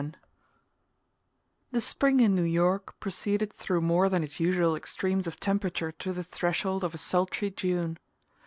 XXI 0.01 0.13
The 1.73 1.81
spring 1.81 2.19
in 2.21 2.33
New 2.33 2.41
York 2.41 2.99
proceeded 2.99 3.53
through 3.53 3.81
more 3.81 4.09
than 4.09 4.23
its 4.23 4.39
usual 4.39 4.75
extremes 4.75 5.27
of 5.27 5.39
temperature 5.39 5.91
to 5.91 6.11
the 6.11 6.23
threshold 6.23 6.83
of 6.83 6.95
a 6.95 6.97
sultry 6.97 7.51
June. 7.51 7.99